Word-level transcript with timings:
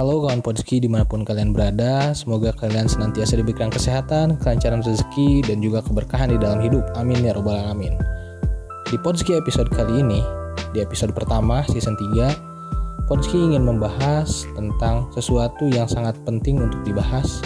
Halo 0.00 0.24
kawan 0.24 0.40
Podski 0.40 0.80
di 0.80 0.88
mana 0.88 1.04
pun 1.04 1.28
kalian 1.28 1.52
berada, 1.52 2.16
semoga 2.16 2.56
kalian 2.56 2.88
senantiasa 2.88 3.36
diberikan 3.36 3.68
kesehatan, 3.68 4.40
kelancaran 4.40 4.80
rezeki, 4.80 5.44
dan 5.44 5.60
juga 5.60 5.84
keberkahan 5.84 6.32
di 6.32 6.40
dalam 6.40 6.64
hidup. 6.64 6.88
Amin 6.96 7.20
ya 7.20 7.36
robbal 7.36 7.60
alamin. 7.60 8.00
Di 8.88 8.96
Podski 8.96 9.36
episode 9.36 9.68
kali 9.68 10.00
ini, 10.00 10.24
di 10.72 10.80
episode 10.80 11.12
pertama 11.12 11.68
season 11.68 12.00
3, 12.16 13.12
Podski 13.12 13.52
ingin 13.52 13.60
membahas 13.60 14.48
tentang 14.56 15.12
sesuatu 15.12 15.68
yang 15.68 15.84
sangat 15.84 16.16
penting 16.24 16.64
untuk 16.64 16.80
dibahas, 16.80 17.44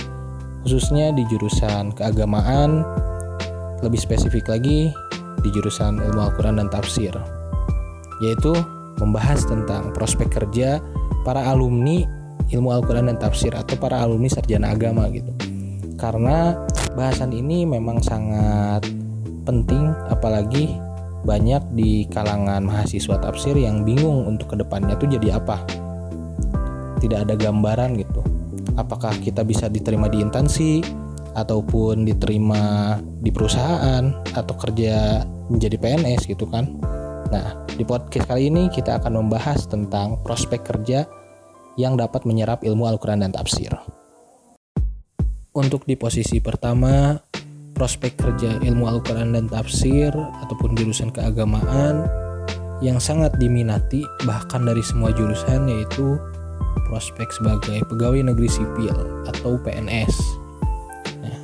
khususnya 0.63 1.11
di 1.11 1.27
jurusan 1.27 1.91
keagamaan, 1.91 2.87
lebih 3.83 3.99
spesifik 3.99 4.47
lagi 4.47 4.95
di 5.43 5.49
jurusan 5.51 5.99
ilmu 5.99 6.31
Al-Quran 6.31 6.63
dan 6.63 6.71
Tafsir, 6.71 7.19
yaitu 8.23 8.55
membahas 9.03 9.43
tentang 9.43 9.91
prospek 9.91 10.31
kerja 10.31 10.79
para 11.27 11.51
alumni 11.51 12.23
ilmu 12.53 12.75
Al-Quran 12.75 13.09
dan 13.09 13.17
tafsir 13.17 13.55
atau 13.55 13.79
para 13.79 14.03
alumni 14.03 14.29
sarjana 14.29 14.75
agama 14.75 15.09
gitu. 15.09 15.31
Karena 15.97 16.53
bahasan 16.99 17.33
ini 17.33 17.65
memang 17.65 18.03
sangat 18.03 18.85
penting 19.45 19.93
apalagi 20.11 20.77
banyak 21.25 21.63
di 21.73 22.05
kalangan 22.13 22.61
mahasiswa 22.69 23.17
tafsir 23.17 23.57
yang 23.57 23.83
bingung 23.83 24.29
untuk 24.29 24.53
ke 24.53 24.57
depannya 24.61 24.93
tuh 25.01 25.09
jadi 25.09 25.41
apa. 25.41 25.65
Tidak 27.01 27.25
ada 27.25 27.35
gambaran 27.37 27.97
gitu. 27.97 28.21
Apakah 28.77 29.17
kita 29.21 29.41
bisa 29.47 29.73
diterima 29.73 30.13
di 30.13 30.21
instansi 30.21 30.85
ataupun 31.35 32.07
diterima 32.07 32.97
di 33.21 33.33
perusahaan 33.33 34.13
atau 34.37 34.55
kerja 34.55 35.25
menjadi 35.51 35.77
PNS 35.81 36.29
gitu 36.29 36.47
kan. 36.49 36.69
Nah 37.33 37.67
di 37.75 37.83
podcast 37.83 38.31
kali 38.31 38.53
ini 38.53 38.71
kita 38.71 39.03
akan 39.03 39.25
membahas 39.25 39.67
tentang 39.67 40.21
prospek 40.23 40.63
kerja 40.63 41.09
yang 41.75 41.99
dapat 41.99 42.23
menyerap 42.27 42.63
ilmu 42.63 42.87
Al-Quran 42.87 43.27
dan 43.27 43.31
tafsir. 43.35 43.75
Untuk 45.55 45.87
di 45.87 45.95
posisi 45.95 46.43
pertama, 46.43 47.15
prospek 47.75 48.19
kerja 48.19 48.59
ilmu 48.63 48.87
Al-Quran 48.91 49.35
dan 49.35 49.47
tafsir 49.51 50.11
ataupun 50.15 50.75
jurusan 50.79 51.11
keagamaan 51.11 52.07
yang 52.83 52.99
sangat 52.99 53.39
diminati 53.39 54.03
bahkan 54.27 54.67
dari 54.67 54.83
semua 54.83 55.15
jurusan 55.15 55.71
yaitu 55.71 56.19
prospek 56.91 57.31
sebagai 57.31 57.87
pegawai 57.87 58.35
negeri 58.35 58.51
sipil 58.51 58.95
atau 59.31 59.59
PNS. 59.63 60.15
Nah, 61.23 61.39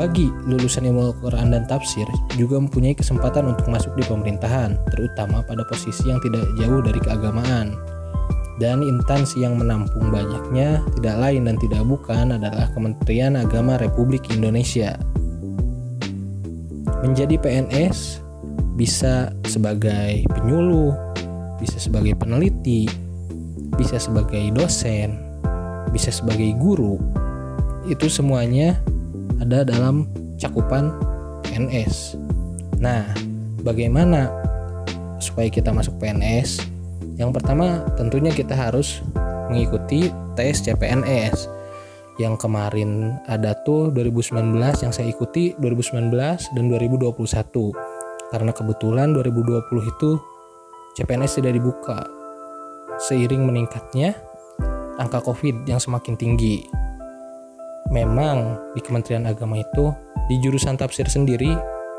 bagi 0.00 0.32
lulusan 0.48 0.88
ilmu 0.88 1.12
Al-Quran 1.12 1.52
dan 1.52 1.68
tafsir 1.68 2.08
juga 2.40 2.56
mempunyai 2.56 2.96
kesempatan 2.96 3.52
untuk 3.52 3.68
masuk 3.68 3.92
di 4.00 4.04
pemerintahan, 4.04 4.76
terutama 4.92 5.44
pada 5.44 5.64
posisi 5.68 6.08
yang 6.08 6.20
tidak 6.24 6.44
jauh 6.56 6.80
dari 6.80 7.00
keagamaan 7.00 7.95
dan 8.56 8.80
instansi 8.80 9.44
yang 9.44 9.60
menampung 9.60 10.08
banyaknya 10.08 10.80
tidak 10.96 11.16
lain 11.20 11.44
dan 11.44 11.56
tidak 11.60 11.82
bukan 11.84 12.40
adalah 12.40 12.68
Kementerian 12.72 13.36
Agama 13.36 13.76
Republik 13.76 14.32
Indonesia. 14.32 14.96
Menjadi 17.04 17.36
PNS 17.36 18.24
bisa 18.76 19.32
sebagai 19.44 20.24
penyuluh, 20.32 20.96
bisa 21.60 21.76
sebagai 21.76 22.16
peneliti, 22.16 22.88
bisa 23.76 24.00
sebagai 24.00 24.48
dosen, 24.56 25.20
bisa 25.92 26.08
sebagai 26.08 26.56
guru. 26.56 26.96
Itu 27.86 28.08
semuanya 28.08 28.80
ada 29.38 29.62
dalam 29.68 30.08
cakupan 30.40 30.96
PNS. 31.44 32.16
Nah, 32.80 33.04
bagaimana 33.64 34.28
supaya 35.20 35.48
kita 35.48 35.72
masuk 35.72 35.96
PNS? 36.00 36.75
Yang 37.16 37.40
pertama 37.40 37.80
tentunya 37.96 38.28
kita 38.28 38.52
harus 38.52 39.00
mengikuti 39.48 40.12
tes 40.36 40.60
CPNS 40.60 41.48
yang 42.16 42.36
kemarin 42.36 43.20
ada 43.28 43.52
tuh 43.64 43.92
2019 43.92 44.56
yang 44.56 44.92
saya 44.92 45.08
ikuti 45.12 45.52
2019 45.60 46.12
dan 46.56 46.64
2021 46.72 47.12
karena 48.32 48.52
kebetulan 48.52 49.12
2020 49.12 49.92
itu 49.92 50.10
CPNS 50.96 51.40
tidak 51.40 51.56
dibuka. 51.56 52.04
Seiring 52.96 53.44
meningkatnya 53.44 54.16
angka 54.96 55.20
COVID 55.20 55.68
yang 55.68 55.76
semakin 55.76 56.16
tinggi. 56.16 56.64
Memang 57.92 58.72
di 58.72 58.80
Kementerian 58.80 59.28
Agama 59.28 59.60
itu 59.60 59.92
di 60.26 60.40
jurusan 60.40 60.80
tafsir 60.80 61.06
sendiri 61.06 61.52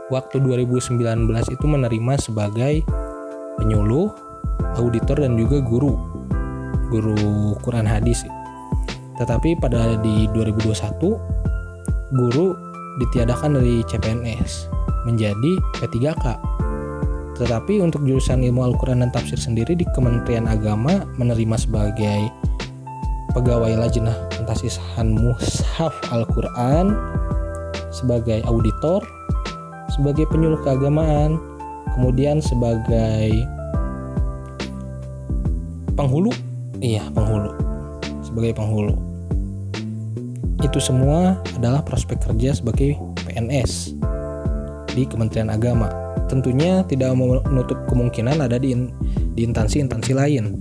waktu 0.10 0.42
2019 0.42 0.98
itu 1.30 1.66
menerima 1.70 2.14
sebagai 2.18 2.82
penyuluh 3.62 4.27
auditor 4.78 5.22
dan 5.22 5.36
juga 5.36 5.62
guru. 5.62 5.98
Guru 6.88 7.54
Quran 7.62 7.86
hadis. 7.86 8.24
Tetapi 9.18 9.58
pada 9.60 9.98
di 10.00 10.30
2021 10.32 11.38
guru 12.16 12.56
ditiadakan 13.04 13.60
dari 13.60 13.84
CPNS 13.86 14.72
menjadi 15.06 15.52
P3K 15.80 16.58
tetapi 17.38 17.86
untuk 17.86 18.02
jurusan 18.02 18.42
ilmu 18.42 18.66
Al-Quran 18.74 19.06
dan 19.06 19.14
Tafsir 19.14 19.38
sendiri 19.38 19.78
di 19.78 19.86
Kementerian 19.94 20.50
Agama 20.50 21.06
menerima 21.22 21.54
sebagai 21.54 22.34
pegawai 23.38 23.78
lajnah 23.78 24.18
pentasisahan 24.34 25.14
mushaf 25.14 25.94
Al-Quran 26.10 26.98
sebagai 27.94 28.42
auditor 28.50 29.06
sebagai 29.94 30.26
penyuluh 30.34 30.58
keagamaan 30.66 31.38
kemudian 31.94 32.42
sebagai 32.42 33.46
penghulu? 35.98 36.30
Iya 36.78 37.10
penghulu. 37.10 37.52
Sebagai 38.22 38.54
penghulu. 38.54 38.94
Itu 40.62 40.78
semua 40.78 41.42
adalah 41.58 41.82
prospek 41.82 42.22
kerja 42.22 42.54
sebagai 42.54 42.94
PNS 43.26 43.98
di 44.94 45.10
Kementerian 45.10 45.50
Agama. 45.50 45.90
Tentunya 46.30 46.86
tidak 46.86 47.18
menutup 47.18 47.82
kemungkinan 47.90 48.46
ada 48.46 48.62
di 48.62 48.78
di 49.34 49.42
instansi-instansi 49.42 50.14
lain. 50.14 50.54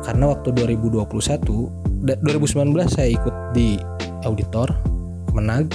Karena 0.00 0.32
waktu 0.32 0.56
2021 0.56 2.00
2019 2.24 2.72
saya 2.88 3.12
ikut 3.12 3.34
di 3.52 3.76
auditor 4.24 4.72
Kemenag 5.28 5.68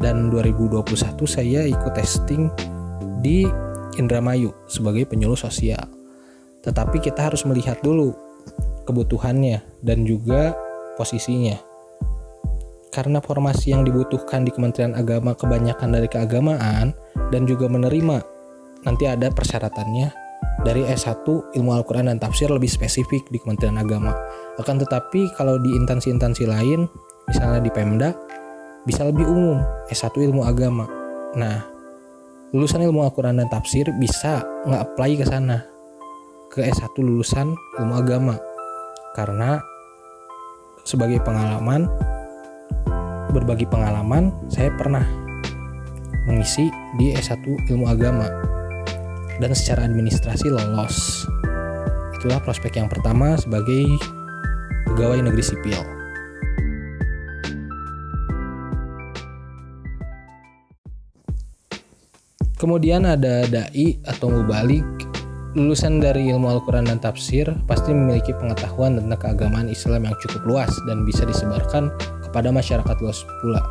dan 0.00 0.32
2021 0.32 0.88
saya 1.28 1.68
ikut 1.68 1.92
testing 1.92 2.48
di 3.20 3.44
Indramayu 4.00 4.50
sebagai 4.66 5.06
penyuluh 5.06 5.38
sosial 5.38 5.93
tetapi 6.64 6.96
kita 6.98 7.28
harus 7.28 7.44
melihat 7.44 7.76
dulu 7.84 8.16
kebutuhannya 8.88 9.60
dan 9.84 10.08
juga 10.08 10.56
posisinya. 10.96 11.60
Karena 12.88 13.18
formasi 13.18 13.74
yang 13.74 13.82
dibutuhkan 13.82 14.46
di 14.46 14.54
Kementerian 14.54 14.94
Agama 14.94 15.34
kebanyakan 15.34 15.98
dari 15.98 16.08
keagamaan 16.08 16.94
dan 17.34 17.42
juga 17.44 17.66
menerima 17.66 18.22
nanti 18.86 19.04
ada 19.08 19.32
persyaratannya 19.32 20.14
dari 20.62 20.86
S1 20.86 21.26
ilmu 21.58 21.70
Al-Quran 21.74 22.06
dan 22.08 22.22
tafsir 22.22 22.46
lebih 22.46 22.70
spesifik 22.70 23.26
di 23.28 23.42
Kementerian 23.42 23.76
Agama. 23.76 24.14
Akan 24.56 24.78
tetapi 24.78 25.34
kalau 25.34 25.58
di 25.58 25.74
instansi-instansi 25.74 26.46
lain, 26.46 26.86
misalnya 27.26 27.60
di 27.60 27.70
Pemda, 27.74 28.14
bisa 28.86 29.02
lebih 29.02 29.26
umum 29.26 29.58
S1 29.90 30.14
ilmu 30.14 30.46
agama. 30.46 30.86
Nah, 31.34 31.66
lulusan 32.54 32.84
ilmu 32.86 33.02
Al-Quran 33.02 33.42
dan 33.42 33.50
tafsir 33.50 33.90
bisa 33.98 34.46
nggak 34.70 34.80
apply 34.94 35.10
ke 35.18 35.26
sana 35.26 35.73
ke 36.54 36.62
S1 36.62 36.94
lulusan 37.02 37.58
ilmu 37.82 37.94
agama. 37.98 38.38
Karena 39.18 39.58
sebagai 40.86 41.18
pengalaman 41.26 41.90
berbagi 43.34 43.66
pengalaman 43.66 44.30
saya 44.46 44.70
pernah 44.78 45.02
mengisi 46.30 46.70
di 46.94 47.10
S1 47.10 47.42
ilmu 47.74 47.90
agama. 47.90 48.30
Dan 49.42 49.50
secara 49.50 49.82
administrasi 49.90 50.46
lolos. 50.46 51.26
Itulah 52.14 52.38
prospek 52.38 52.78
yang 52.78 52.86
pertama 52.86 53.34
sebagai 53.34 53.90
pegawai 54.86 55.26
negeri 55.26 55.42
sipil. 55.42 55.82
Kemudian 62.54 63.04
ada 63.04 63.44
dai 63.50 63.98
atau 64.06 64.30
mubalik 64.30 65.13
lulusan 65.54 66.02
dari 66.02 66.34
ilmu 66.34 66.50
Al-Quran 66.50 66.90
dan 66.90 66.98
tafsir 66.98 67.46
pasti 67.70 67.94
memiliki 67.94 68.34
pengetahuan 68.34 68.98
tentang 68.98 69.18
keagamaan 69.22 69.70
Islam 69.70 70.02
yang 70.02 70.16
cukup 70.18 70.42
luas 70.42 70.70
dan 70.90 71.06
bisa 71.06 71.22
disebarkan 71.22 71.94
kepada 72.26 72.50
masyarakat 72.50 72.96
luas 72.98 73.22
pula. 73.38 73.62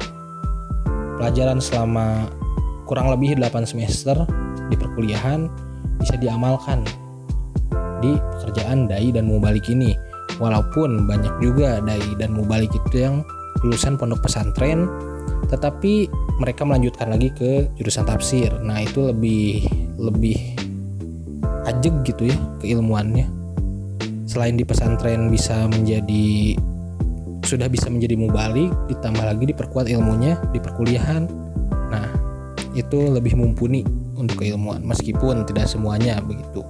Pelajaran 1.20 1.60
selama 1.60 2.32
kurang 2.88 3.12
lebih 3.12 3.36
8 3.36 3.68
semester 3.68 4.16
di 4.72 4.76
perkuliahan 4.80 5.52
bisa 6.00 6.16
diamalkan 6.16 6.88
di 8.00 8.16
pekerjaan 8.40 8.88
dai 8.88 9.12
dan 9.12 9.28
mubalik 9.28 9.68
ini. 9.68 9.92
Walaupun 10.40 11.04
banyak 11.04 11.36
juga 11.44 11.84
dai 11.84 12.04
dan 12.16 12.32
mubalik 12.32 12.72
itu 12.72 13.04
yang 13.04 13.28
lulusan 13.62 14.00
pondok 14.00 14.24
pesantren, 14.24 14.88
tetapi 15.52 16.08
mereka 16.40 16.64
melanjutkan 16.64 17.12
lagi 17.12 17.30
ke 17.36 17.68
jurusan 17.76 18.08
tafsir. 18.08 18.50
Nah, 18.64 18.82
itu 18.82 19.14
lebih 19.14 19.68
lebih 20.02 20.53
ajeg 21.68 21.94
gitu 22.08 22.30
ya 22.32 22.38
keilmuannya. 22.60 23.28
Selain 24.28 24.56
di 24.56 24.64
pesantren 24.66 25.30
bisa 25.30 25.68
menjadi 25.70 26.58
sudah 27.44 27.68
bisa 27.68 27.92
menjadi 27.92 28.16
mubalik 28.16 28.72
ditambah 28.88 29.24
lagi 29.24 29.46
diperkuat 29.52 29.92
ilmunya 29.92 30.40
di 30.56 30.60
perkuliahan. 30.64 31.28
Nah 31.92 32.08
itu 32.74 33.14
lebih 33.14 33.38
mumpuni 33.38 33.84
untuk 34.18 34.42
keilmuan 34.42 34.82
meskipun 34.82 35.44
tidak 35.46 35.68
semuanya 35.68 36.24
begitu. 36.24 36.64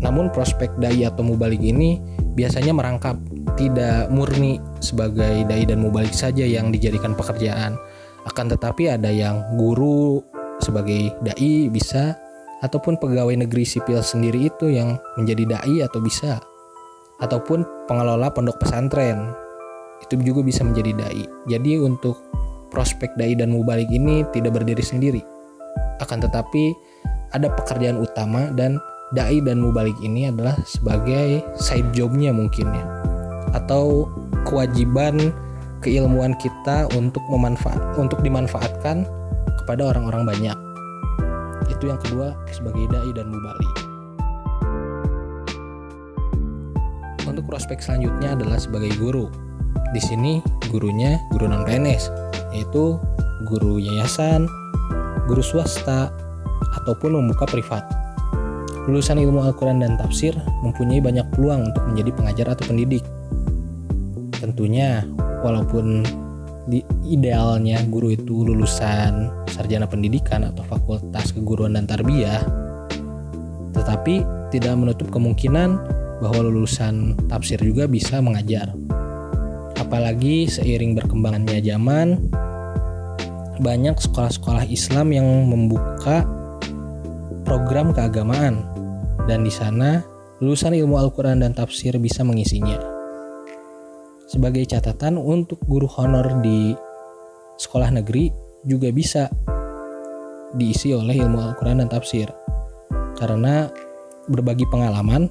Namun 0.00 0.32
prospek 0.32 0.74
dai 0.80 1.04
atau 1.06 1.22
mubalik 1.22 1.60
ini 1.60 2.00
biasanya 2.34 2.72
merangkap 2.72 3.20
tidak 3.54 4.08
murni 4.08 4.56
sebagai 4.80 5.44
dai 5.44 5.68
dan 5.68 5.84
mubalik 5.84 6.12
saja 6.16 6.42
yang 6.42 6.72
dijadikan 6.72 7.12
pekerjaan. 7.12 7.76
Akan 8.24 8.48
tetapi 8.48 8.88
ada 8.88 9.08
yang 9.08 9.44
guru 9.56 10.20
sebagai 10.60 11.12
dai 11.24 11.68
bisa 11.72 12.16
ataupun 12.60 13.00
pegawai 13.00 13.36
negeri 13.36 13.64
sipil 13.64 14.00
sendiri 14.04 14.52
itu 14.52 14.68
yang 14.68 15.00
menjadi 15.16 15.58
dai 15.58 15.76
atau 15.84 16.00
bisa 16.00 16.40
ataupun 17.20 17.64
pengelola 17.84 18.32
pondok 18.32 18.60
pesantren 18.60 19.32
itu 20.00 20.16
juga 20.24 20.40
bisa 20.40 20.64
menjadi 20.64 20.96
dai. 20.96 21.24
Jadi 21.48 21.76
untuk 21.76 22.16
prospek 22.72 23.12
dai 23.20 23.36
dan 23.36 23.52
mubalik 23.52 23.88
ini 23.92 24.24
tidak 24.32 24.56
berdiri 24.56 24.80
sendiri. 24.80 25.20
Akan 26.00 26.24
tetapi 26.24 26.72
ada 27.36 27.52
pekerjaan 27.52 28.00
utama 28.00 28.48
dan 28.56 28.80
dai 29.12 29.42
dan 29.44 29.60
mubalik 29.60 29.94
ini 30.00 30.30
adalah 30.30 30.56
sebagai 30.64 31.42
side 31.58 31.90
jobnya 31.92 32.30
mungkin 32.30 32.70
ya 32.70 32.84
atau 33.58 34.06
kewajiban 34.46 35.34
keilmuan 35.82 36.38
kita 36.38 36.86
untuk 36.94 37.22
memanfaat 37.26 37.98
untuk 37.98 38.22
dimanfaatkan 38.22 39.02
kepada 39.62 39.90
orang-orang 39.90 40.22
banyak 40.22 40.58
itu 41.70 41.88
yang 41.88 42.00
kedua 42.02 42.34
sebagai 42.50 42.90
dai 42.90 43.10
dan 43.14 43.30
mubalik 43.30 43.90
untuk 47.30 47.46
prospek 47.46 47.78
selanjutnya 47.78 48.34
adalah 48.34 48.58
sebagai 48.58 48.90
guru. 48.98 49.30
Di 49.94 50.02
sini 50.02 50.42
gurunya 50.68 51.16
guru 51.30 51.46
non 51.46 51.62
PNS 51.62 52.10
yaitu 52.50 52.98
guru 53.46 53.78
yayasan 53.78 54.50
guru 55.30 55.40
swasta 55.40 56.10
ataupun 56.82 57.22
membuka 57.22 57.46
privat. 57.46 57.86
Lulusan 58.90 59.22
ilmu 59.22 59.46
Al-Quran 59.46 59.86
dan 59.86 59.94
tafsir 59.94 60.34
mempunyai 60.66 60.98
banyak 60.98 61.22
peluang 61.30 61.70
untuk 61.70 61.86
menjadi 61.86 62.10
pengajar 62.10 62.46
atau 62.58 62.64
pendidik. 62.66 63.06
Tentunya, 64.40 65.04
walaupun 65.46 66.02
di 66.66 66.82
idealnya 67.06 67.78
guru 67.86 68.10
itu 68.10 68.42
lulusan 68.42 69.30
sarjana 69.60 69.84
pendidikan 69.84 70.48
atau 70.48 70.64
fakultas 70.64 71.36
keguruan 71.36 71.76
dan 71.76 71.84
tarbiyah, 71.84 72.40
tetapi 73.76 74.24
tidak 74.48 74.72
menutup 74.80 75.12
kemungkinan 75.12 75.76
bahwa 76.24 76.40
lulusan 76.48 77.12
tafsir 77.28 77.60
juga 77.60 77.84
bisa 77.84 78.24
mengajar. 78.24 78.72
Apalagi 79.76 80.48
seiring 80.48 80.96
berkembangannya 80.96 81.60
zaman, 81.60 82.16
banyak 83.60 84.00
sekolah-sekolah 84.00 84.64
Islam 84.72 85.12
yang 85.12 85.28
membuka 85.44 86.24
program 87.44 87.92
keagamaan 87.92 88.64
dan 89.28 89.44
di 89.44 89.52
sana 89.52 90.00
lulusan 90.40 90.72
ilmu 90.72 90.96
Al-Quran 90.96 91.44
dan 91.44 91.52
tafsir 91.52 92.00
bisa 92.00 92.24
mengisinya. 92.24 92.80
Sebagai 94.24 94.64
catatan 94.64 95.20
untuk 95.20 95.60
guru 95.68 95.90
honor 96.00 96.40
di 96.40 96.72
sekolah 97.60 97.92
negeri 97.92 98.32
juga 98.64 98.88
bisa 98.94 99.28
diisi 100.54 100.94
oleh 100.94 101.18
ilmu 101.18 101.38
Al-Quran 101.38 101.82
dan 101.84 101.88
tafsir. 101.90 102.26
Karena 103.18 103.68
berbagi 104.30 104.64
pengalaman, 104.70 105.28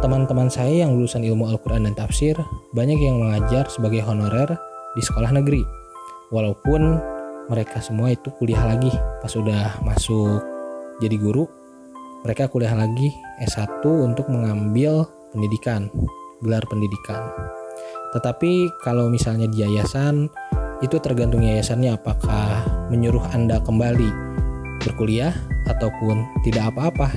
teman-teman 0.00 0.48
saya 0.48 0.84
yang 0.84 0.96
lulusan 0.96 1.22
ilmu 1.22 1.48
Al-Quran 1.48 1.86
dan 1.88 1.94
tafsir 1.94 2.34
banyak 2.74 2.98
yang 2.98 3.20
mengajar 3.22 3.68
sebagai 3.68 4.02
honorer 4.02 4.50
di 4.96 5.02
sekolah 5.04 5.32
negeri. 5.32 5.62
Walaupun 6.32 6.80
mereka 7.52 7.82
semua 7.84 8.14
itu 8.14 8.32
kuliah 8.40 8.64
lagi 8.64 8.90
pas 9.20 9.28
sudah 9.28 9.76
masuk 9.84 10.40
jadi 11.00 11.16
guru, 11.18 11.44
mereka 12.22 12.48
kuliah 12.48 12.72
lagi 12.72 13.10
S1 13.42 13.82
untuk 13.84 14.30
mengambil 14.30 15.04
pendidikan, 15.34 15.90
gelar 16.40 16.62
pendidikan. 16.70 17.20
Tetapi 18.12 18.68
kalau 18.84 19.08
misalnya 19.08 19.48
di 19.48 19.64
yayasan, 19.64 20.28
itu 20.84 20.98
tergantung 20.98 21.42
yayasannya 21.42 21.94
apakah 21.94 22.81
menyuruh 22.92 23.24
Anda 23.32 23.56
kembali 23.64 24.12
berkuliah 24.84 25.32
ataupun 25.64 26.28
tidak 26.44 26.76
apa-apa 26.76 27.08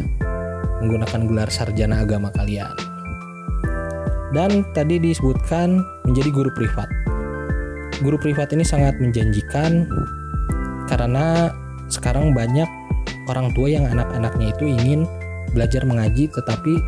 menggunakan 0.79 1.27
gelar 1.27 1.49
sarjana 1.51 2.07
agama 2.07 2.31
kalian. 2.31 2.71
Dan 4.31 4.63
tadi 4.71 4.99
disebutkan 4.99 5.83
menjadi 6.07 6.29
guru 6.31 6.51
privat. 6.55 6.87
Guru 7.99 8.15
privat 8.15 8.55
ini 8.55 8.63
sangat 8.63 8.95
menjanjikan 9.03 9.87
karena 10.87 11.51
sekarang 11.91 12.31
banyak 12.31 12.67
orang 13.27 13.51
tua 13.53 13.67
yang 13.69 13.85
anak-anaknya 13.89 14.55
itu 14.55 14.65
ingin 14.69 15.03
belajar 15.53 15.83
mengaji 15.87 16.27
tetapi 16.31 16.79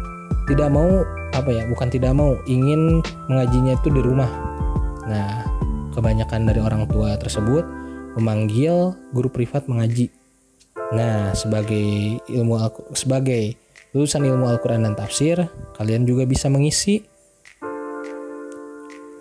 tidak 0.48 0.70
mau 0.72 1.04
apa 1.36 1.50
ya 1.52 1.64
bukan 1.70 1.88
tidak 1.92 2.12
mau 2.16 2.36
ingin 2.50 3.00
mengajinya 3.32 3.78
itu 3.78 3.90
di 3.94 4.02
rumah 4.02 4.30
nah 5.08 5.46
kebanyakan 5.96 6.50
dari 6.50 6.60
orang 6.60 6.84
tua 6.90 7.16
tersebut 7.16 7.64
memanggil 8.18 8.98
guru 9.14 9.30
privat 9.30 9.70
mengaji 9.70 10.10
nah 10.92 11.32
sebagai 11.38 12.18
ilmu 12.26 12.58
sebagai 12.98 13.56
lulusan 13.94 14.26
ilmu 14.26 14.50
Al-Quran 14.50 14.84
dan 14.90 14.96
tafsir 14.98 15.48
kalian 15.78 16.04
juga 16.04 16.26
bisa 16.26 16.50
mengisi 16.50 17.06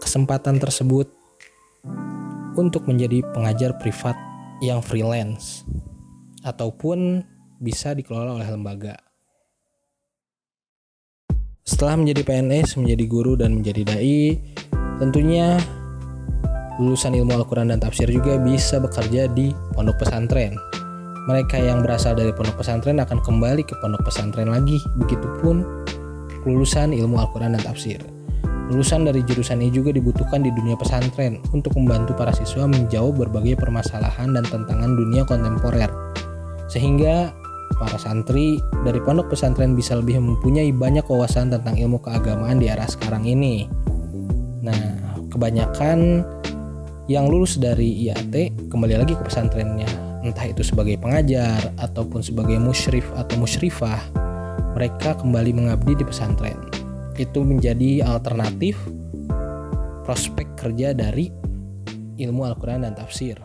kesempatan 0.00 0.56
tersebut 0.56 1.10
untuk 2.56 2.88
menjadi 2.88 3.20
pengajar 3.36 3.76
privat 3.76 4.16
yang 4.64 4.80
freelance 4.80 5.66
ataupun 6.40 7.20
bisa 7.60 7.92
dikelola 7.92 8.40
oleh 8.40 8.48
lembaga. 8.48 8.96
Setelah 11.66 11.98
menjadi 11.98 12.22
PNS, 12.22 12.78
menjadi 12.78 13.04
guru 13.10 13.34
dan 13.34 13.58
menjadi 13.58 13.82
dai, 13.82 14.38
tentunya 15.02 15.58
lulusan 16.76 17.16
ilmu 17.16 17.32
Al-Quran 17.40 17.72
dan 17.72 17.80
tafsir 17.80 18.08
juga 18.08 18.36
bisa 18.40 18.76
bekerja 18.80 19.28
di 19.32 19.52
pondok 19.72 20.04
pesantren. 20.04 20.56
Mereka 21.26 21.58
yang 21.58 21.82
berasal 21.82 22.14
dari 22.14 22.30
pondok 22.30 22.62
pesantren 22.62 23.02
akan 23.02 23.18
kembali 23.18 23.66
ke 23.66 23.74
pondok 23.82 24.06
pesantren 24.06 24.52
lagi, 24.52 24.78
begitupun 25.00 25.66
lulusan 26.46 26.94
ilmu 26.94 27.18
Al-Quran 27.18 27.58
dan 27.58 27.62
tafsir. 27.64 27.98
Lulusan 28.70 29.06
dari 29.06 29.22
jurusan 29.22 29.62
ini 29.62 29.70
juga 29.70 29.94
dibutuhkan 29.94 30.42
di 30.42 30.50
dunia 30.50 30.74
pesantren 30.74 31.38
untuk 31.54 31.74
membantu 31.78 32.18
para 32.18 32.34
siswa 32.34 32.66
menjawab 32.66 33.26
berbagai 33.26 33.58
permasalahan 33.58 34.34
dan 34.34 34.42
tantangan 34.42 34.98
dunia 34.98 35.22
kontemporer 35.22 35.86
sehingga 36.66 37.30
para 37.78 37.98
santri 37.98 38.58
dari 38.82 38.98
pondok 38.98 39.34
pesantren 39.34 39.78
bisa 39.78 39.94
lebih 39.98 40.18
mempunyai 40.18 40.74
banyak 40.74 41.06
wawasan 41.06 41.52
tentang 41.52 41.78
ilmu 41.78 42.02
keagamaan 42.02 42.58
di 42.58 42.66
era 42.66 42.86
sekarang 42.90 43.22
ini. 43.22 43.70
Nah, 44.66 44.98
kebanyakan 45.30 46.26
yang 47.06 47.30
lulus 47.30 47.54
dari 47.54 48.06
IAT 48.06 48.66
kembali 48.66 48.94
lagi 48.98 49.14
ke 49.14 49.22
pesantrennya, 49.22 49.86
entah 50.26 50.42
itu 50.42 50.66
sebagai 50.66 50.98
pengajar 50.98 51.70
ataupun 51.78 52.18
sebagai 52.18 52.58
musyrif 52.58 53.06
atau 53.14 53.38
musyrifah, 53.38 54.02
mereka 54.74 55.14
kembali 55.14 55.54
mengabdi 55.54 55.94
di 55.94 56.04
pesantren. 56.04 56.58
Itu 57.14 57.46
menjadi 57.46 58.02
alternatif 58.02 58.74
prospek 60.02 60.58
kerja 60.58 60.92
dari 60.92 61.30
ilmu 62.18 62.42
Al-Quran 62.42 62.82
dan 62.82 62.98
tafsir. 62.98 63.38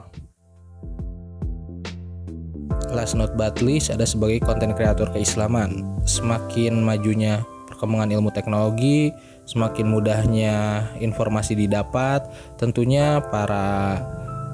Last 2.92 3.16
Not 3.16 3.40
But 3.40 3.64
Least 3.64 3.94
ada 3.94 4.04
sebagai 4.04 4.44
konten 4.44 4.76
kreator 4.76 5.08
keislaman. 5.16 5.86
Semakin 6.04 6.84
majunya 6.84 7.40
perkembangan 7.72 8.12
ilmu 8.12 8.30
teknologi, 8.36 9.16
semakin 9.52 9.92
mudahnya 9.92 10.88
informasi 11.04 11.60
didapat, 11.60 12.24
tentunya 12.56 13.20
para 13.28 14.00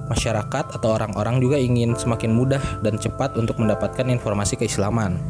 masyarakat 0.09 0.73
atau 0.73 0.89
orang-orang 0.97 1.37
juga 1.37 1.61
ingin 1.61 1.93
semakin 1.93 2.33
mudah 2.33 2.63
dan 2.81 2.97
cepat 2.97 3.37
untuk 3.37 3.61
mendapatkan 3.61 4.09
informasi 4.09 4.57
keislaman. 4.57 5.21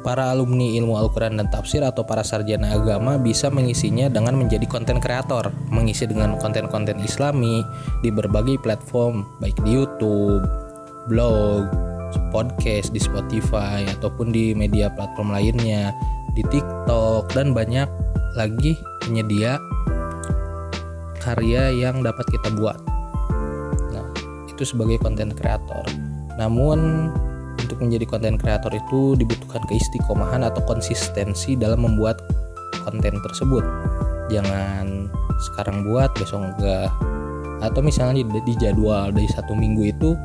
Para 0.00 0.30
alumni 0.30 0.70
ilmu 0.78 0.94
Al-Quran 0.94 1.34
dan 1.42 1.50
Tafsir 1.50 1.82
atau 1.82 2.06
para 2.06 2.22
sarjana 2.22 2.78
agama 2.78 3.18
bisa 3.18 3.50
mengisinya 3.50 4.06
dengan 4.06 4.38
menjadi 4.38 4.62
konten 4.70 5.02
kreator, 5.02 5.50
mengisi 5.66 6.06
dengan 6.06 6.38
konten-konten 6.38 7.02
islami 7.02 7.66
di 8.06 8.14
berbagai 8.14 8.62
platform, 8.62 9.26
baik 9.42 9.58
di 9.66 9.74
YouTube, 9.74 10.46
blog, 11.10 11.66
podcast 12.30 12.94
di 12.94 13.02
Spotify 13.02 13.82
ataupun 13.98 14.30
di 14.30 14.54
media 14.54 14.86
platform 14.94 15.34
lainnya 15.34 15.90
di 16.38 16.46
TikTok 16.46 17.34
dan 17.34 17.50
banyak 17.50 18.05
lagi 18.36 18.76
penyedia 19.02 19.58
karya 21.24 21.74
yang 21.74 22.04
dapat 22.04 22.22
kita 22.30 22.54
buat. 22.54 22.78
Nah, 23.90 24.06
itu 24.46 24.62
sebagai 24.62 25.00
konten 25.02 25.34
kreator. 25.34 25.82
Namun 26.38 27.10
untuk 27.56 27.82
menjadi 27.82 28.06
konten 28.06 28.38
kreator 28.38 28.70
itu 28.70 29.18
dibutuhkan 29.18 29.64
keistiqomahan 29.66 30.46
atau 30.46 30.62
konsistensi 30.68 31.58
dalam 31.58 31.82
membuat 31.82 32.20
konten 32.86 33.18
tersebut. 33.26 33.64
jangan 34.26 35.06
sekarang 35.38 35.86
buat 35.86 36.10
besok 36.18 36.42
enggak 36.42 36.90
atau 37.62 37.78
misalnya 37.78 38.26
di, 38.26 38.42
di 38.42 38.54
jadwal 38.58 39.14
dari 39.14 39.30
satu 39.30 39.54
minggu 39.54 39.86
itu 39.86 40.18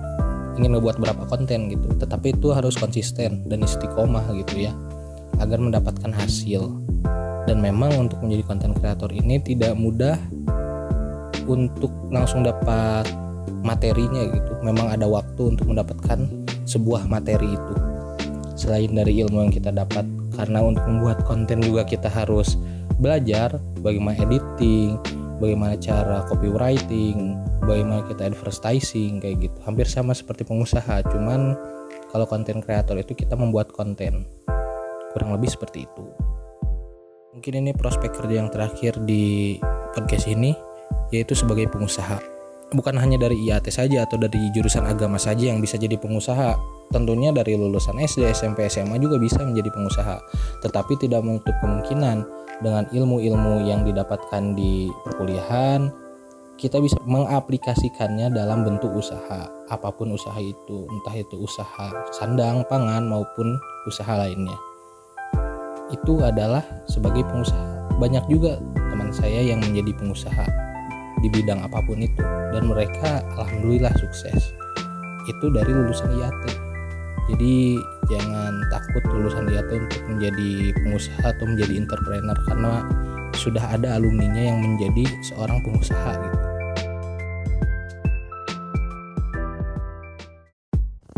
ingin 0.57 0.73
ngebuat 0.73 0.97
berapa 0.97 1.23
konten 1.29 1.69
gitu 1.69 1.85
tetapi 2.01 2.33
itu 2.33 2.49
harus 2.49 2.73
konsisten 2.81 3.45
dan 3.45 3.61
istiqomah 3.61 4.25
gitu 4.33 4.65
ya 4.65 4.73
agar 5.37 5.61
mendapatkan 5.61 6.09
hasil 6.09 6.65
memang 7.61 8.09
untuk 8.09 8.19
menjadi 8.25 8.43
konten 8.49 8.73
kreator 8.73 9.13
ini 9.13 9.37
tidak 9.39 9.77
mudah 9.77 10.17
untuk 11.45 11.93
langsung 12.09 12.41
dapat 12.41 13.05
materinya 13.61 14.25
gitu 14.33 14.57
memang 14.65 14.89
ada 14.89 15.05
waktu 15.05 15.53
untuk 15.53 15.69
mendapatkan 15.69 16.25
sebuah 16.65 17.05
materi 17.05 17.53
itu 17.53 17.75
selain 18.57 18.93
dari 18.93 19.21
ilmu 19.21 19.45
yang 19.45 19.53
kita 19.53 19.69
dapat 19.69 20.05
karena 20.33 20.65
untuk 20.65 20.85
membuat 20.89 21.21
konten 21.25 21.61
juga 21.61 21.85
kita 21.85 22.09
harus 22.09 22.57
belajar 22.97 23.57
bagaimana 23.81 24.17
editing 24.21 24.97
bagaimana 25.41 25.73
cara 25.81 26.21
copywriting, 26.29 27.33
bagaimana 27.65 28.05
kita 28.05 28.29
advertising 28.29 29.17
kayak 29.17 29.49
gitu. 29.49 29.57
Hampir 29.65 29.89
sama 29.89 30.13
seperti 30.13 30.45
pengusaha, 30.45 31.01
cuman 31.09 31.57
kalau 32.13 32.29
konten 32.29 32.61
kreator 32.61 33.01
itu 33.01 33.17
kita 33.17 33.33
membuat 33.33 33.73
konten. 33.73 34.29
Kurang 35.11 35.33
lebih 35.33 35.49
seperti 35.49 35.89
itu. 35.89 36.30
Mungkin 37.31 37.63
ini 37.63 37.71
prospek 37.71 38.11
kerja 38.11 38.43
yang 38.43 38.51
terakhir 38.51 39.00
di 39.07 39.55
podcast 39.95 40.27
ini 40.27 40.51
yaitu 41.15 41.31
sebagai 41.31 41.71
pengusaha. 41.71 42.19
Bukan 42.75 43.00
hanya 43.00 43.15
dari 43.15 43.39
IAT 43.47 43.71
saja 43.71 44.03
atau 44.03 44.19
dari 44.19 44.51
jurusan 44.51 44.83
agama 44.83 45.15
saja 45.15 45.47
yang 45.47 45.63
bisa 45.63 45.79
jadi 45.79 45.95
pengusaha. 45.95 46.59
Tentunya 46.91 47.31
dari 47.31 47.55
lulusan 47.55 48.03
SD, 48.03 48.27
SMP, 48.35 48.67
SMA 48.67 49.00
juga 49.00 49.15
bisa 49.15 49.47
menjadi 49.47 49.71
pengusaha. 49.71 50.19
Tetapi 50.59 51.00
tidak 51.00 51.23
menutup 51.23 51.55
kemungkinan 51.63 52.27
dengan 52.59 52.83
ilmu-ilmu 52.91 53.63
yang 53.63 53.88
didapatkan 53.88 54.51
di 54.51 54.91
perkuliahan 55.07 55.88
kita 56.59 56.77
bisa 56.77 57.01
mengaplikasikannya 57.09 58.29
dalam 58.38 58.61
bentuk 58.61 58.93
usaha 58.93 59.50
apa 59.65 59.89
pun 59.97 60.13
usaha 60.13 60.38
itu 60.38 60.85
entah 60.85 61.15
itu 61.17 61.41
usaha 61.41 61.89
sandang 62.13 62.61
pangan 62.69 63.09
maupun 63.09 63.57
usaha 63.89 64.13
lainnya 64.13 64.53
itu 65.93 66.24
adalah 66.24 66.63
sebagai 66.88 67.21
pengusaha. 67.27 67.91
Banyak 68.00 68.25
juga 68.31 68.57
teman 68.91 69.13
saya 69.13 69.43
yang 69.43 69.62
menjadi 69.62 69.93
pengusaha 70.00 70.45
di 71.21 71.27
bidang 71.29 71.62
apa 71.62 71.83
pun 71.86 72.01
itu. 72.01 72.24
Dan 72.55 72.71
mereka 72.71 73.21
alhamdulillah 73.38 73.93
sukses. 74.00 74.55
Itu 75.29 75.53
dari 75.53 75.69
lulusan 75.69 76.10
IAT 76.17 76.71
jadi 77.31 77.79
jangan 78.12 78.60
takut 78.67 79.03
lulusan 79.07 79.48
IAT 79.48 79.71
untuk 79.71 80.03
menjadi 80.12 80.75
pengusaha 80.83 81.31
atau 81.31 81.45
menjadi 81.48 81.74
entrepreneur 81.79 82.38
karena 82.43 82.74
sudah 83.39 83.63
ada 83.71 83.95
alumninya 83.95 84.51
yang 84.51 84.60
menjadi 84.60 85.07
seorang 85.31 85.63
pengusaha 85.63 86.12
gitu. 86.19 86.39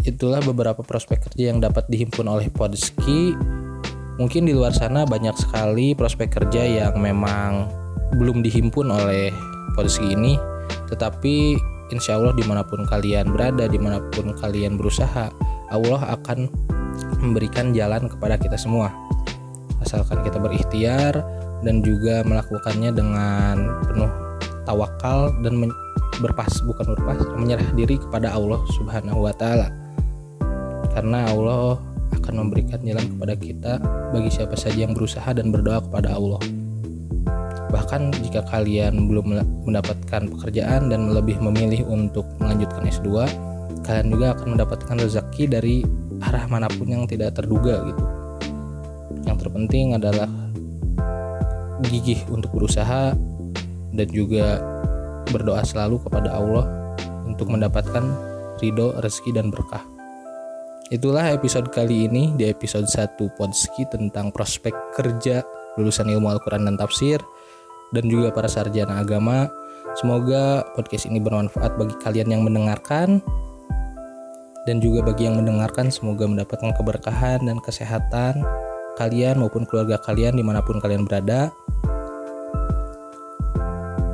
Itulah 0.04 0.44
beberapa 0.46 0.86
prospek 0.86 1.32
kerja 1.32 1.56
yang 1.56 1.64
dapat 1.64 1.90
dihimpun 1.90 2.30
oleh 2.30 2.52
Podski 2.54 3.34
mungkin 4.18 4.46
di 4.46 4.54
luar 4.54 4.74
sana 4.74 5.06
banyak 5.06 5.34
sekali 5.38 5.98
prospek 5.98 6.42
kerja 6.42 6.64
yang 6.64 7.02
memang 7.02 7.70
belum 8.18 8.46
dihimpun 8.46 8.90
oleh 8.94 9.34
Podski 9.74 10.14
ini. 10.14 10.38
Tetapi 10.90 11.58
insya 11.90 12.22
Allah 12.22 12.34
di 12.38 12.46
mana 12.46 12.62
pun 12.62 12.86
kalian 12.86 13.34
berada 13.34 13.66
di 13.66 13.82
mana 13.82 13.98
pun 14.14 14.34
kalian 14.38 14.78
berusaha 14.78 15.34
Allah 15.74 16.02
akan 16.14 16.46
memberikan 17.26 17.74
jalan 17.74 18.06
kepada 18.06 18.38
kita 18.38 18.58
semua. 18.58 18.94
Asalkan 19.82 20.22
kita 20.22 20.38
berikhtiar 20.38 21.18
dan 21.66 21.82
juga 21.82 22.22
melakukannya 22.22 22.92
dengan 22.94 23.56
penuh 23.90 24.12
tawakal 24.64 25.34
dan 25.42 25.58
berpas 26.22 26.54
bukan 26.64 26.94
berpas 26.94 27.20
menyerah 27.36 27.68
diri 27.74 27.98
kepada 27.98 28.32
Allah 28.32 28.62
Subhanahu 28.78 29.26
wa 29.26 29.34
taala. 29.34 29.74
Karena 30.94 31.26
Allah 31.34 31.82
akan 32.24 32.48
memberikan 32.48 32.80
jalan 32.80 33.04
kepada 33.04 33.34
kita 33.36 33.74
bagi 34.16 34.32
siapa 34.32 34.56
saja 34.56 34.88
yang 34.88 34.96
berusaha 34.96 35.28
dan 35.36 35.52
berdoa 35.52 35.84
kepada 35.84 36.16
Allah 36.16 36.40
bahkan 37.68 38.14
jika 38.24 38.46
kalian 38.48 39.10
belum 39.12 39.44
mendapatkan 39.68 40.30
pekerjaan 40.30 40.94
dan 40.94 41.12
lebih 41.12 41.42
memilih 41.42 41.84
untuk 41.90 42.24
melanjutkan 42.40 42.88
S2 42.88 43.28
kalian 43.84 44.08
juga 44.14 44.38
akan 44.38 44.48
mendapatkan 44.56 44.96
rezeki 45.04 45.44
dari 45.52 45.76
arah 46.24 46.46
mana 46.48 46.70
pun 46.72 46.88
yang 46.88 47.04
tidak 47.10 47.36
terduga 47.36 47.84
gitu 47.92 48.04
yang 49.26 49.36
terpenting 49.36 49.98
adalah 49.98 50.30
gigih 51.90 52.22
untuk 52.32 52.54
berusaha 52.56 53.18
dan 53.94 54.08
juga 54.10 54.62
berdoa 55.30 55.66
selalu 55.66 56.02
kepada 56.06 56.34
Allah 56.34 56.66
untuk 57.26 57.50
mendapatkan 57.50 58.04
ridho, 58.60 58.94
rezeki 59.00 59.32
dan 59.42 59.50
berkah. 59.50 59.93
Itulah 60.92 61.32
episode 61.32 61.72
kali 61.72 62.12
ini 62.12 62.36
di 62.36 62.52
episode 62.52 62.92
1 62.92 63.16
Podski 63.40 63.88
tentang 63.88 64.36
prospek 64.36 64.76
kerja 64.92 65.40
lulusan 65.80 66.12
ilmu 66.12 66.28
Al-Quran 66.28 66.68
dan 66.68 66.76
Tafsir 66.76 67.24
dan 67.96 68.12
juga 68.12 68.36
para 68.36 68.52
sarjana 68.52 69.00
agama. 69.00 69.48
Semoga 69.96 70.68
podcast 70.76 71.08
ini 71.08 71.24
bermanfaat 71.24 71.80
bagi 71.80 71.96
kalian 72.04 72.36
yang 72.36 72.44
mendengarkan. 72.44 73.24
Dan 74.68 74.84
juga 74.84 75.08
bagi 75.08 75.28
yang 75.28 75.40
mendengarkan 75.40 75.88
semoga 75.88 76.28
mendapatkan 76.28 76.76
keberkahan 76.76 77.48
dan 77.48 77.64
kesehatan 77.64 78.44
kalian 79.00 79.40
maupun 79.40 79.64
keluarga 79.64 80.00
kalian 80.04 80.36
di 80.36 80.44
mana 80.44 80.60
pun 80.60 80.84
kalian 80.84 81.08
berada. 81.08 81.48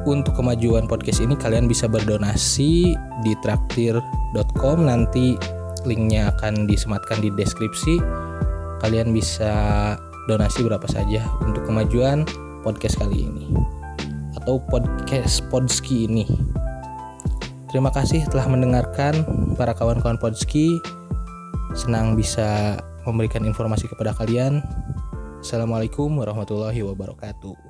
Untuk 0.06 0.38
kemajuan 0.38 0.86
podcast 0.86 1.22
ini 1.22 1.34
kalian 1.34 1.66
bisa 1.66 1.90
berdonasi 1.90 2.94
di 3.26 3.34
traktir.com 3.42 4.86
nanti 4.86 5.38
linknya 5.86 6.33
akan 6.36 6.67
disematkan 6.67 7.21
di 7.21 7.29
deskripsi 7.36 8.01
kalian 8.83 9.12
bisa 9.12 9.51
donasi 10.27 10.63
berapa 10.63 10.86
saja 10.88 11.24
untuk 11.45 11.67
kemajuan 11.67 12.24
podcast 12.63 12.98
kali 13.00 13.27
ini 13.27 13.51
atau 14.39 14.59
podcast 14.71 15.43
Podski 15.51 16.07
ini 16.07 16.25
Terima 17.69 17.93
kasih 17.93 18.25
telah 18.25 18.50
mendengarkan 18.50 19.13
para 19.53 19.77
kawan-kawan 19.77 20.17
Podski. 20.17 20.81
Senang 21.77 22.17
bisa 22.17 22.81
memberikan 23.05 23.45
informasi 23.45 23.86
kepada 23.86 24.09
kalian. 24.17 24.65
Assalamualaikum 25.38 26.09
warahmatullahi 26.17 26.81
wabarakatuh. 26.81 27.69